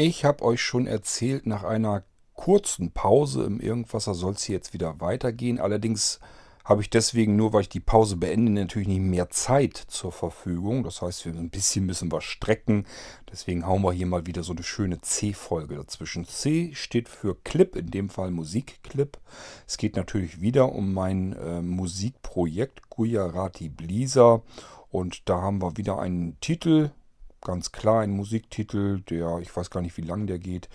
Ich 0.00 0.24
habe 0.24 0.42
euch 0.46 0.62
schon 0.62 0.86
erzählt, 0.86 1.46
nach 1.46 1.62
einer 1.62 2.04
kurzen 2.32 2.90
Pause 2.90 3.44
im 3.44 3.60
Irgendwasser 3.60 4.14
soll 4.14 4.32
es 4.32 4.44
hier 4.44 4.56
jetzt 4.56 4.72
wieder 4.72 4.98
weitergehen. 4.98 5.60
Allerdings 5.60 6.20
habe 6.64 6.80
ich 6.80 6.88
deswegen 6.88 7.36
nur, 7.36 7.52
weil 7.52 7.60
ich 7.60 7.68
die 7.68 7.80
Pause 7.80 8.16
beende, 8.16 8.50
natürlich 8.50 8.88
nicht 8.88 9.02
mehr 9.02 9.28
Zeit 9.28 9.76
zur 9.76 10.10
Verfügung. 10.10 10.84
Das 10.84 11.02
heißt, 11.02 11.26
wir 11.26 11.34
ein 11.34 11.50
bisschen 11.50 11.84
müssen 11.84 12.10
wir 12.10 12.22
strecken. 12.22 12.86
Deswegen 13.30 13.66
hauen 13.66 13.82
wir 13.82 13.92
hier 13.92 14.06
mal 14.06 14.24
wieder 14.24 14.42
so 14.42 14.54
eine 14.54 14.62
schöne 14.62 15.02
C-Folge 15.02 15.74
dazwischen. 15.74 16.24
C 16.24 16.70
steht 16.72 17.10
für 17.10 17.34
Clip, 17.34 17.76
in 17.76 17.90
dem 17.90 18.08
Fall 18.08 18.30
Musikclip. 18.30 19.18
Es 19.66 19.76
geht 19.76 19.96
natürlich 19.96 20.40
wieder 20.40 20.72
um 20.72 20.94
mein 20.94 21.34
äh, 21.34 21.60
Musikprojekt 21.60 22.88
Gujarati 22.88 23.68
Blisa. 23.68 24.40
Und 24.88 25.28
da 25.28 25.42
haben 25.42 25.60
wir 25.60 25.76
wieder 25.76 25.98
einen 25.98 26.40
Titel, 26.40 26.90
ganz 27.40 27.72
klar 27.72 28.02
ein 28.02 28.10
Musiktitel, 28.10 29.00
der, 29.02 29.38
ich 29.40 29.54
weiß 29.54 29.70
gar 29.70 29.80
nicht, 29.80 29.96
wie 29.96 30.02
lang 30.02 30.26
der 30.26 30.38
geht. 30.38 30.68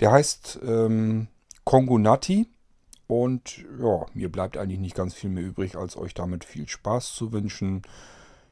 Der 0.00 0.12
heißt 0.12 0.60
ähm, 0.64 1.28
Kongonati. 1.64 2.48
Und 3.06 3.64
ja, 3.80 4.06
mir 4.14 4.30
bleibt 4.30 4.56
eigentlich 4.56 4.78
nicht 4.78 4.94
ganz 4.94 5.14
viel 5.14 5.30
mehr 5.30 5.42
übrig, 5.42 5.76
als 5.76 5.96
euch 5.96 6.14
damit 6.14 6.44
viel 6.44 6.68
Spaß 6.68 7.12
zu 7.12 7.32
wünschen. 7.32 7.82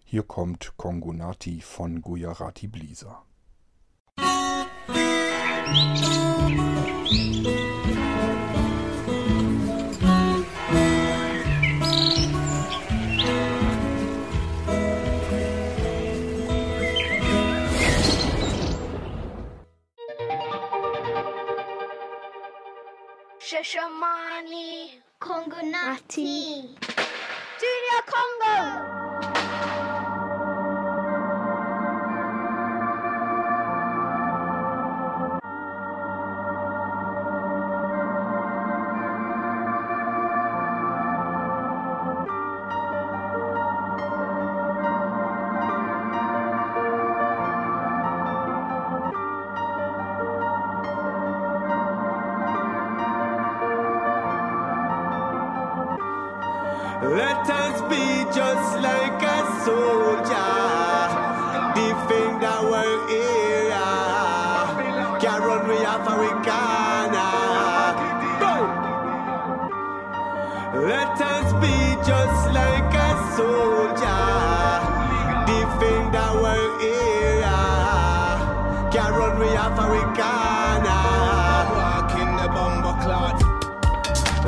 Hier 0.04 0.24
kommt 0.24 0.72
Kongonati 0.76 1.60
von 1.60 2.02
Gujarati 2.02 2.66
Blisa. 2.66 3.22
Musik 5.68 7.67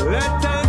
Let 0.03 0.60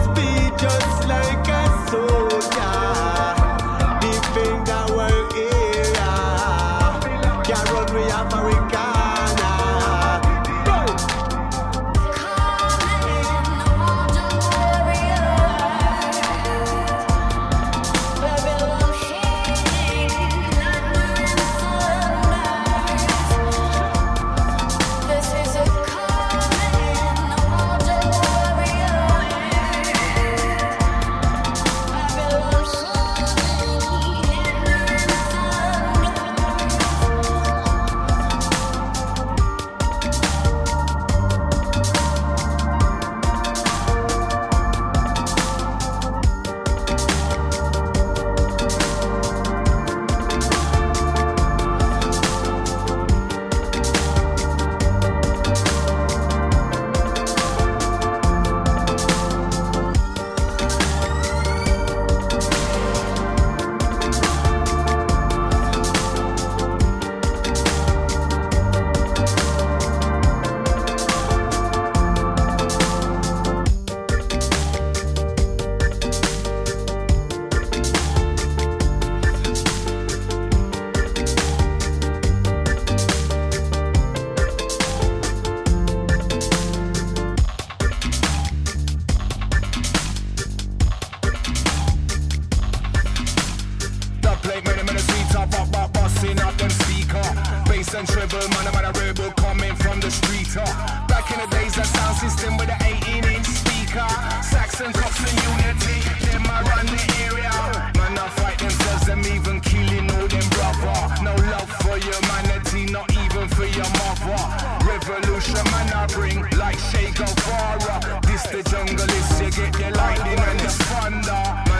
treble, 98.71 98.81
man, 98.81 98.85
I'm 98.85 98.95
a 98.95 99.05
rebel 99.05 99.31
coming 99.33 99.75
from 99.75 99.99
the 99.99 100.11
street. 100.11 100.55
Uh. 100.57 101.07
Back 101.07 101.31
in 101.31 101.39
the 101.39 101.55
days, 101.55 101.75
that 101.75 101.87
sound 101.87 102.17
system 102.17 102.57
with 102.57 102.67
the 102.67 102.77
18 102.83 103.23
inch 103.25 103.45
speaker. 103.45 104.07
Saxon 104.43 104.93
cops 104.93 105.19
and 105.19 105.37
unity, 105.43 105.99
them 106.31 106.45
I 106.47 106.61
run 106.63 106.85
the 106.85 107.01
area. 107.27 107.51
Man, 107.97 108.17
I 108.17 108.27
fight 108.29 108.59
themselves, 108.59 109.05
them 109.05 109.21
even 109.25 109.59
killing 109.61 110.09
all 110.11 110.27
them 110.27 110.47
brother. 110.55 111.23
No 111.23 111.35
love 111.51 111.69
for 111.83 111.97
humanity, 111.97 112.91
not 112.91 113.11
even 113.11 113.47
for 113.49 113.65
your 113.65 113.89
mother. 114.01 114.39
Revolution, 114.85 115.63
man, 115.71 115.93
I 115.93 116.07
bring 116.07 116.41
like 116.57 116.79
Che 116.91 117.11
Guevara. 117.11 118.21
This 118.27 118.43
the 118.43 118.63
jungle 118.63 119.09
is, 119.09 119.41
you 119.41 119.51
get 119.51 119.73
the 119.73 119.91
lightning 119.97 120.39
and 120.39 120.59
the 120.59 120.69
thunder. 120.69 121.70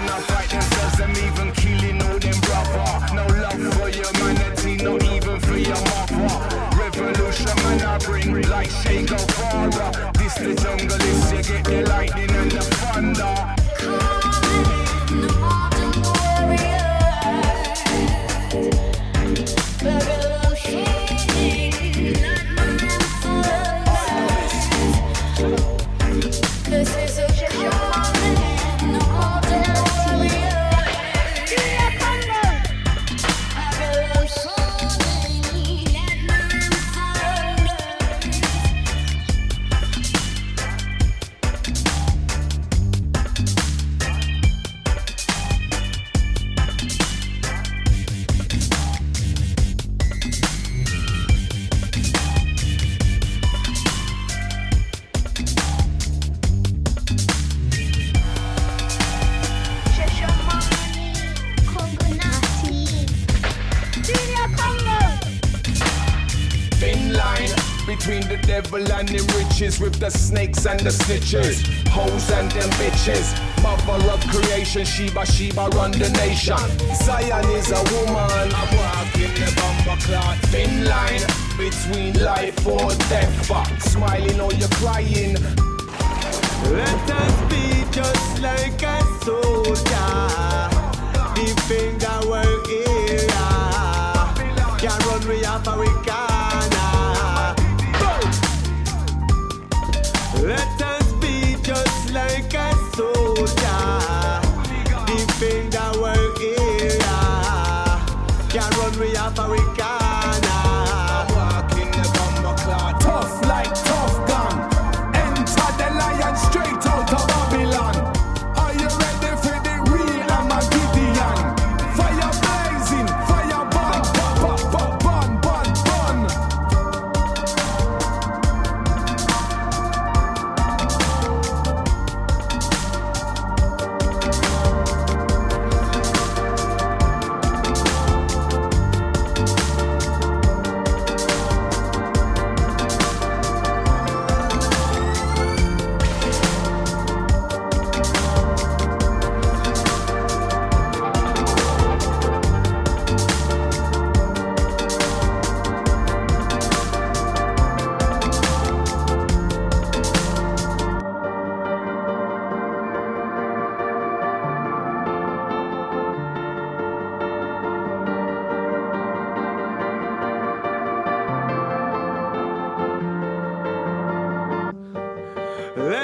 The 69.07 69.21
riches 69.37 69.79
with 69.79 69.99
the 69.99 70.09
snakes 70.09 70.65
and 70.65 70.79
the 70.79 70.89
snitches, 70.89 71.65
hoes 71.87 72.29
and 72.31 72.51
them 72.51 72.69
bitches. 72.71 73.33
Mother 73.63 74.11
of 74.11 74.21
creation, 74.27 74.85
Sheba, 74.85 75.25
Sheba 75.25 75.69
run 75.75 75.91
the 75.91 76.09
nation. 76.09 76.57
Zion 76.95 77.45
is 77.51 77.71
a 77.71 77.81
woman, 77.93 78.51
I'm 78.53 78.69
walking 78.77 79.33
the 79.33 79.51
bumper 79.55 80.01
clock. 80.05 80.37
Thin 80.51 80.85
line 80.85 81.21
between 81.57 82.23
life 82.23 82.65
or 82.67 82.89
death. 83.09 83.81
Smiling 83.81 84.39
or 84.39 84.53
you're 84.53 84.69
crying. 84.81 85.35
Let 86.69 87.09
us 87.09 87.35
be 87.49 87.83
just 87.91 88.41
like 88.41 88.81
a 88.83 89.01
soldier, 89.25 90.69
defend 91.35 92.03
our 92.03 92.43
area. 92.69 93.51
Can't 94.77 95.05
run 95.05 95.27
we 95.27 95.45
off 95.45 95.67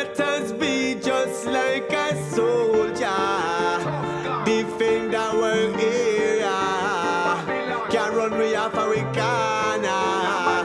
Let 0.08 0.22
us 0.22 0.52
be 0.54 0.96
just 0.96 1.46
like 1.46 1.92
a 1.92 2.16
soldier, 2.32 3.04
defend 4.46 5.14
our 5.14 5.52
area. 5.52 6.58
Can't 7.90 8.14
run 8.14 8.38
we 8.38 8.56
off 8.56 8.74
we 8.88 9.02
corner. 9.18 10.64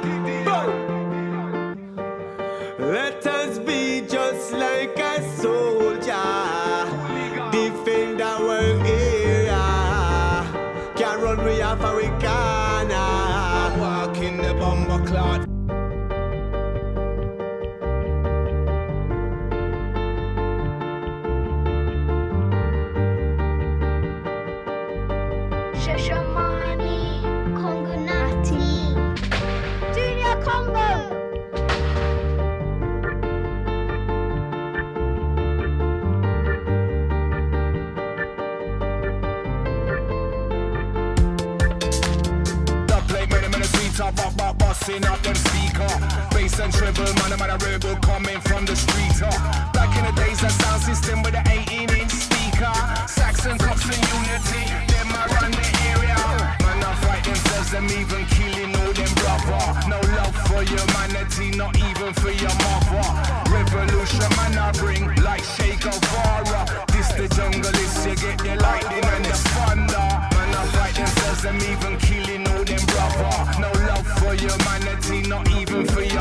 Let 2.78 3.26
us 3.26 3.58
be 3.58 4.02
just 4.02 4.52
like 4.52 4.96
a 4.96 5.20
soldier, 5.36 6.14
defend 7.50 8.20
our 8.22 8.58
area. 8.86 9.64
Can't 10.94 11.20
run 11.20 11.44
we 11.44 11.60
off 11.62 11.80
we 11.96 12.06
corner. 12.22 13.80
Walking 13.80 14.36
the 14.36 14.54
bumper 14.54 15.04
clock. 15.04 15.48
Busting 44.82 45.04
up 45.06 45.20
them 45.22 45.34
speaker. 45.34 45.92
Bass 46.34 46.58
and 46.58 46.72
treble, 46.72 47.04
man, 47.14 47.32
I'm 47.32 47.42
a 47.42 47.56
rebel 47.64 47.96
coming 47.96 48.40
from 48.40 48.64
the 48.64 48.74
street. 48.74 49.22
Uh. 49.22 49.30
Back 49.72 49.96
in 49.96 50.04
the 50.04 50.12
days, 50.20 50.40
that 50.40 50.50
sound 50.50 50.82
system 50.82 51.22
with 51.22 51.32
the 51.32 51.42
18 51.46 51.90
inch 51.90 52.10
speaker. 52.10 52.74
Saxon 53.06 53.58
cops 53.58 53.84
and 53.84 54.02
unity, 54.10 54.62
them 54.90 55.08
I 55.14 55.26
run 55.38 55.50
the 55.50 55.66
area. 55.94 56.18
Man, 56.62 56.82
I 56.82 56.94
fight 57.02 57.24
themselves, 57.24 57.70
them 57.70 57.86
even 57.86 58.26
killing 58.26 58.74
all 58.74 58.92
them 58.92 59.12
brother. 59.22 59.62
No 59.88 60.00
love 60.18 60.34
for 60.50 60.62
humanity, 60.62 61.56
not 61.56 61.76
even 61.78 62.12
for 62.14 62.30
your 62.30 62.54
mother. 62.66 63.06
Revolution, 63.50 64.30
man, 64.36 64.58
I 64.58 64.72
bring 64.72 65.06
for 75.86 76.02
your 76.02 76.11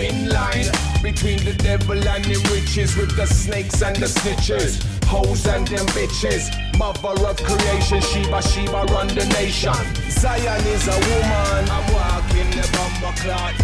Thin 0.00 0.30
line 0.30 0.64
between 1.02 1.44
the 1.44 1.52
devil 1.52 2.08
and 2.08 2.24
the 2.24 2.38
riches 2.50 2.96
with 2.96 3.14
the 3.16 3.26
snakes 3.26 3.82
and 3.82 3.94
the 3.96 4.06
snitches, 4.06 4.82
hoes 5.04 5.46
and 5.46 5.68
them 5.68 5.84
bitches. 5.88 6.48
Mother 6.78 7.12
of 7.28 7.36
creation, 7.36 8.00
Sheba, 8.00 8.40
Sheba 8.40 8.86
run 8.94 9.08
the 9.08 9.26
nation. 9.36 9.76
Zion 10.08 10.66
is 10.68 10.88
a 10.88 10.96
woman, 11.10 11.68
I'm 11.68 11.86
walking 11.92 12.48
the 12.56 12.64
bumper 12.72 13.12
clock. 13.20 13.54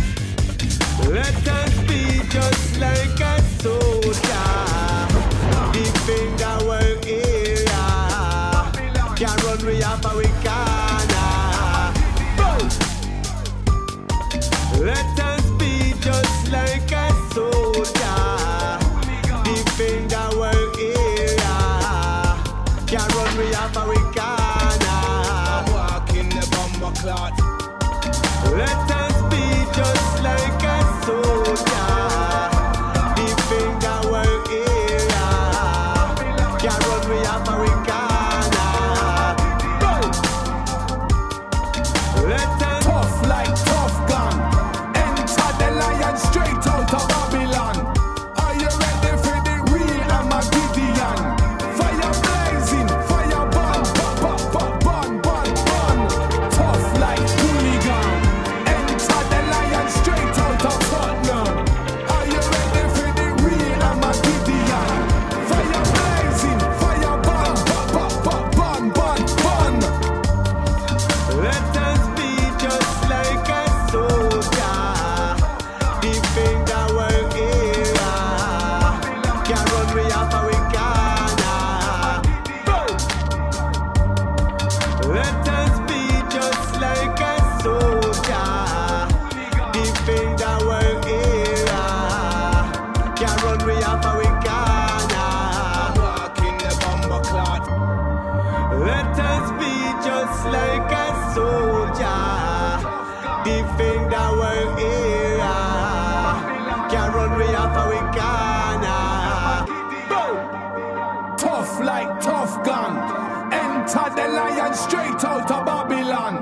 Let 1.09 1.49
us 1.49 1.75
be 1.89 2.21
just 2.29 2.79
like 2.79 3.19
a 3.19 3.41
soldier, 3.65 4.53
defend 5.73 6.43
our 6.43 6.83
area. 7.09 7.81
Can't 9.17 9.43
run 9.43 9.65
we 9.65 9.81
we 10.21 10.29
corner. 10.45 11.37
Let 14.85 15.16
Enter 113.87 114.11
the 114.17 114.27
lion 114.27 114.75
straight 114.75 115.25
out 115.25 115.49
of 115.49 115.65
Babylon. 115.65 116.35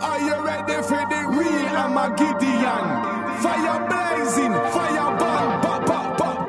Are 0.00 0.20
you 0.20 0.36
ready 0.46 0.74
for 0.74 1.02
the 1.10 1.26
real 1.26 1.76
Armageddon? 1.76 2.84
Fire 3.42 3.80
blazing, 3.88 4.54
fire 4.70 5.10
burn, 5.18 5.60
pop, 5.60 5.86
pop, 5.86 6.18
pop. 6.18 6.48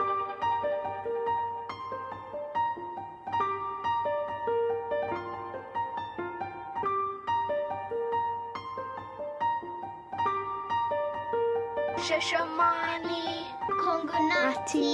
Shashamane 11.97 13.49
Kongonati 13.81 14.93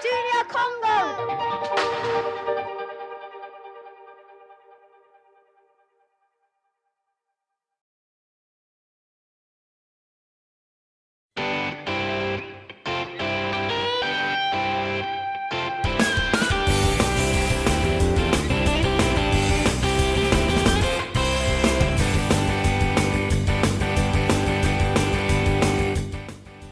Junior 0.00 0.44
Congo 0.46 2.39